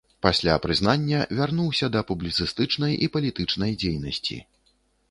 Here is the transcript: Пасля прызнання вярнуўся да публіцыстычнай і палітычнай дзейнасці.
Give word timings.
Пасля 0.25 0.53
прызнання 0.63 1.19
вярнуўся 1.41 1.91
да 1.97 2.03
публіцыстычнай 2.09 2.99
і 3.05 3.15
палітычнай 3.19 3.81
дзейнасці. 3.87 4.45